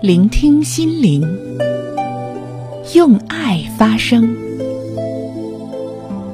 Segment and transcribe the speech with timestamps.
[0.00, 1.22] 聆听心灵，
[2.94, 4.32] 用爱发声。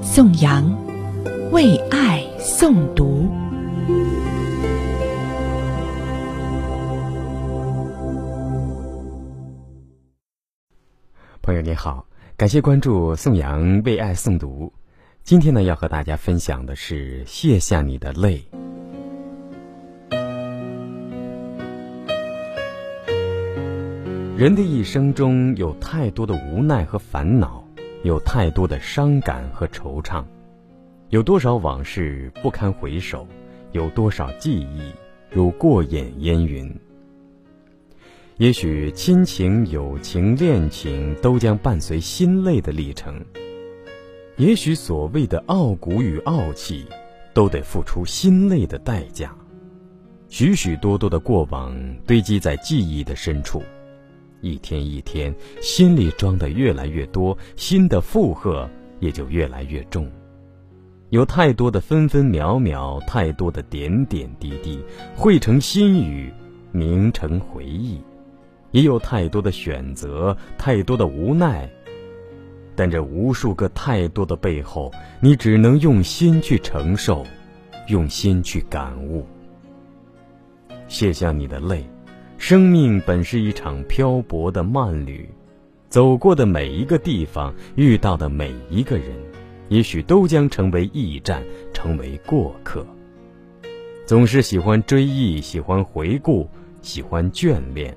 [0.03, 0.71] 宋阳
[1.51, 3.27] 为爱诵读。
[11.41, 12.07] 朋友你好，
[12.37, 14.71] 感谢关注宋阳为爱诵读。
[15.23, 18.45] 今天呢，要和大家分享的是卸下你的泪。
[24.37, 27.65] 人的一生中有太多的无奈和烦恼，
[28.03, 30.25] 有太多的伤感和惆怅，
[31.11, 33.25] 有多少往事不堪回首，
[33.71, 34.93] 有多少记忆
[35.31, 36.69] 如过眼烟云。
[38.39, 43.25] 也许亲情、友情、恋情都将伴随心累的历程。
[44.37, 46.85] 也许所谓的傲骨与傲气，
[47.33, 49.33] 都得付出心累的代价。
[50.29, 51.73] 许许多多的过往
[52.05, 53.63] 堆积在记忆的深处，
[54.45, 58.69] 一天一天，心里装的越来越多，心的负荷
[59.01, 60.07] 也就越来越重。
[61.09, 64.85] 有太多的分分秒秒，太多的点点滴滴，
[65.17, 66.31] 汇成心语，
[66.73, 67.99] 凝成回忆；
[68.71, 71.67] 也有太多的选择，太多的无奈。
[72.77, 77.25] 但这无数个太多的背后，你只能用心去承受，
[77.89, 79.25] 用心去感悟。
[80.87, 81.83] 卸下你的泪，
[82.47, 85.27] 生命本是一场漂泊的慢旅，
[85.89, 89.07] 走过的每一个地方，遇到的每一个人，
[89.71, 91.43] 也许都将成为驿站，
[91.73, 92.87] 成为过客。
[94.05, 96.47] 总是喜欢追忆，喜欢回顾，
[96.83, 97.97] 喜欢眷恋，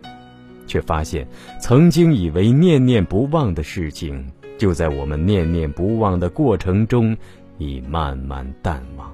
[0.66, 1.28] 却发现
[1.60, 4.26] 曾经以为念念不忘的事情。
[4.58, 7.14] 就在我们念念不忘的过程中，
[7.58, 9.14] 已慢慢淡忘。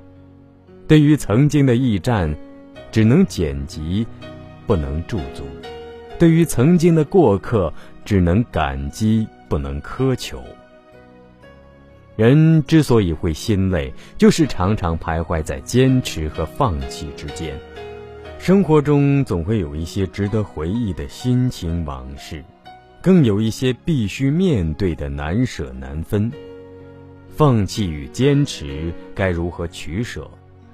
[0.87, 2.31] 对于曾经的驿站，
[2.91, 4.05] 只能剪辑，
[4.65, 5.43] 不能驻足；
[6.19, 10.43] 对于曾经的过客，只能感激，不能苛求。
[12.15, 17.59] 人之所以会心累，就是常常徘徊在坚持和放弃之间。
[18.39, 22.43] 生活中总会有一些值得回忆的心情往事。
[23.01, 26.31] 更有一些必须面对的难舍难分，
[27.27, 30.25] 放弃与坚持该如何取舍？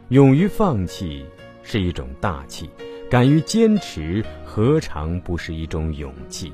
[0.10, 1.26] 勇于放弃
[1.64, 2.70] 是一种大气，
[3.10, 6.54] 敢于坚持何尝不是一种勇气？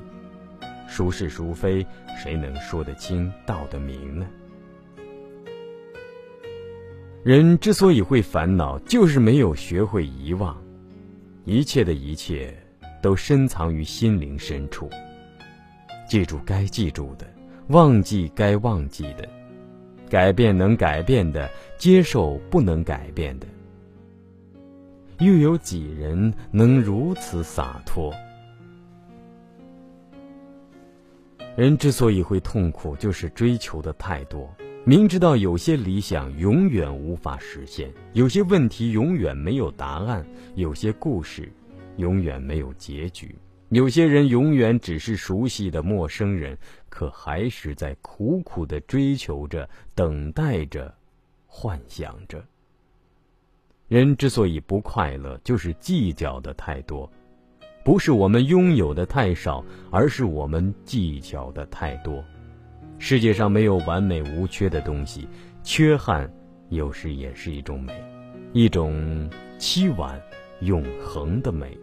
[0.88, 1.86] 孰是孰非，
[2.16, 4.26] 谁能说得清道得明呢？
[7.22, 10.56] 人之所以会烦恼，就是没有学会遗忘，
[11.44, 12.56] 一切的一切
[13.02, 14.88] 都深藏于心灵深处。
[16.08, 17.26] 记住该记住的，
[17.68, 19.28] 忘记该忘记的，
[20.08, 23.46] 改变能改变的，接受不能改变的。
[25.18, 28.12] 又有几人能如此洒脱？
[31.56, 34.54] 人之所以会痛苦，就是追求的太多。
[34.84, 40.24] 明知道有些理想永远无法实现，有些问题永远没有答案，
[40.54, 41.50] 有些故事
[41.96, 43.34] 永远没有结局。
[43.70, 46.56] 有些人永远只是熟悉的陌生人，
[46.90, 50.94] 可还是在苦苦的追求着、等待着、
[51.46, 52.44] 幻想着。
[53.88, 57.08] 人之所以不快乐，就是计较的太多，
[57.84, 62.24] 不是我们拥有的太少，而是我们计较的太多。
[62.98, 65.28] 世界上没有完美无缺的东西，
[65.62, 66.28] 缺憾
[66.68, 67.92] 有时也是一种美，
[68.52, 70.20] 一种凄婉
[70.62, 71.78] 永恒的美。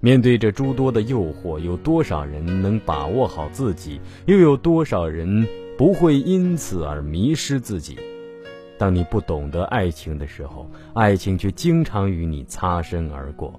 [0.00, 4.00] 面对着诸多的诱惑，有多少人能把握好自己？
[4.24, 5.46] 又有多少人
[5.76, 7.98] 不会因此而迷失自己？
[8.80, 13.52] 当你不懂得爱情的时候，爱情却经常与你擦身而过；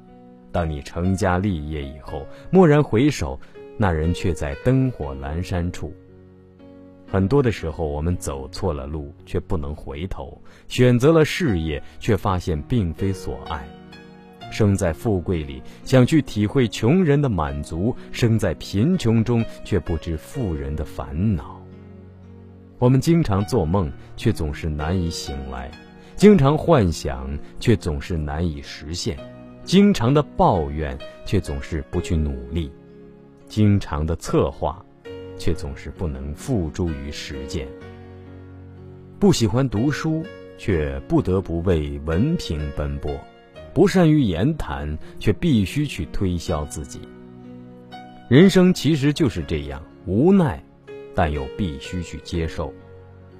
[0.51, 3.39] 当你成家立业以后，蓦然回首，
[3.77, 5.93] 那人却在灯火阑珊处。
[7.05, 13.63] 很多的时候，我们走错了路，却不能回头；选择了事业，却发现并非所爱。
[14.51, 21.60] 生在富贵里，想去体会穷人的满足；生在贫穷中，却不知富人的烦恼。
[22.81, 25.69] 我们经常做梦，却总是难以醒来；
[26.15, 27.29] 经常幻想，
[27.59, 29.15] 却总是难以实现；
[29.63, 32.71] 经常的抱怨，却总是不去努力；
[33.47, 34.83] 经常的策划，
[35.37, 37.67] 却总是不能付诸于实践。
[39.19, 40.25] 不喜欢读书，
[40.57, 43.15] 却不得不为文凭奔波。
[43.75, 46.99] 不善于言谈，却必须去推销自己。
[48.27, 50.63] 人生其实就是这样，无奈，
[51.15, 52.73] 但又必须去接受。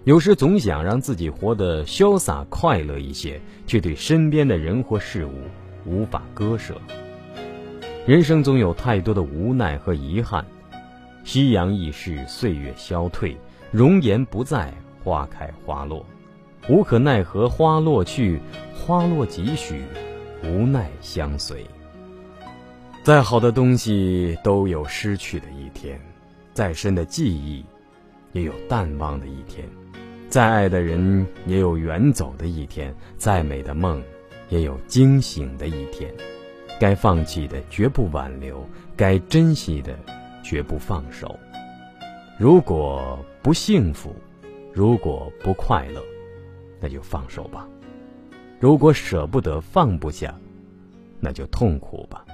[0.03, 5.33] 有时总想让自己活得潇洒快乐一些，却对身边的人或事物
[5.85, 6.75] 无法割舍。
[8.07, 10.43] 人生总有太多的无奈和遗憾。
[11.23, 13.37] 夕阳易逝，岁月消退，
[13.69, 14.73] 容颜不在，
[15.03, 16.03] 花开花落，
[16.67, 18.39] 无可奈何花落去，
[18.73, 19.83] 花落几许，
[20.43, 21.63] 无奈相随。
[23.03, 26.01] 再好的东西都有失去的一天，
[26.53, 27.65] 再深的记忆，
[28.33, 29.65] 也有淡忘的一天；
[30.29, 34.01] 再爱的人，也有远走的一天；再美的梦，
[34.49, 36.13] 也有惊醒的一天。
[36.79, 38.67] 该放弃的绝不挽留，
[38.97, 39.97] 该珍惜的
[40.43, 41.37] 绝不放手。
[42.39, 44.15] 如果不幸福，
[44.73, 46.01] 如果不快乐，
[46.79, 47.67] 那就放手吧；
[48.59, 50.33] 如果舍不得放不下，
[51.19, 52.25] 那就痛苦吧。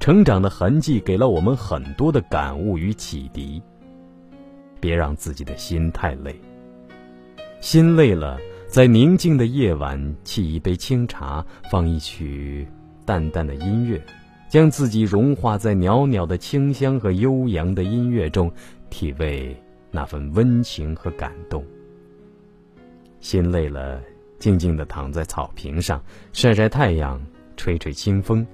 [0.00, 3.62] 成长的痕迹给了我们很多的感悟与启迪。
[4.80, 6.34] 别让自己的心太累。
[7.60, 12.66] 心累了，在宁静的夜晚，沏一杯清茶，放一曲
[13.04, 14.02] 淡淡的音乐，
[14.48, 18.50] 将自己融化在袅袅的清香和悠扬的音乐中，
[18.88, 19.54] 体味
[19.90, 21.62] 那份温情和感动。
[23.20, 24.00] 心累了，
[24.38, 26.02] 静静的躺在草坪上，
[26.32, 27.20] 晒晒太阳，
[27.54, 28.46] 吹吹清风。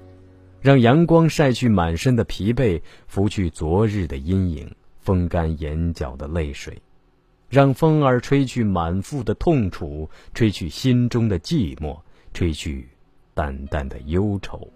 [0.61, 4.69] 让阳光晒去满身的疲惫，拂去昨日的阴影，
[5.01, 6.75] 风干眼角的泪水；
[7.49, 11.97] 让风儿吹去满腹的痛楚，吹去心中的寂寞，
[12.35, 12.89] 吹去
[13.33, 14.69] 淡淡的忧愁。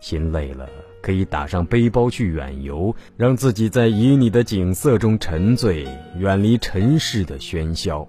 [0.00, 0.68] 心累了，
[1.02, 5.86] 可以打上背包去远游，让自己在旖旎的景色中沉醉，
[6.16, 8.06] 远离尘世的喧嚣。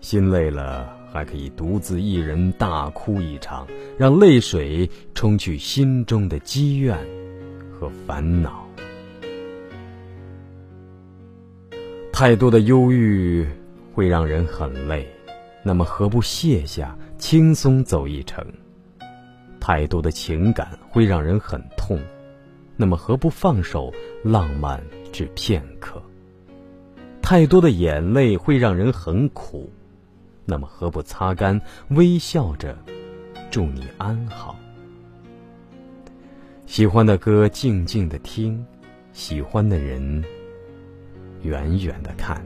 [0.00, 0.97] 心累了。
[1.10, 3.66] 还可以独自一人大哭一场，
[3.96, 6.96] 让泪水冲去心中的积怨
[7.72, 8.66] 和烦恼。
[12.12, 13.46] 太多的忧郁
[13.94, 15.08] 会让人很累，
[15.62, 18.44] 那么何不卸下，轻松走一程？
[19.60, 21.98] 太多的情感会让人很痛，
[22.76, 24.82] 那么何不放手，浪漫
[25.12, 26.02] 只片刻？
[27.22, 29.72] 太多的眼泪会让人很苦。
[30.50, 31.60] 那么何不擦干，
[31.90, 32.74] 微笑着，
[33.50, 34.58] 祝你安好。
[36.64, 38.64] 喜欢的歌静静的听，
[39.12, 40.24] 喜欢的人
[41.42, 42.42] 远远的看。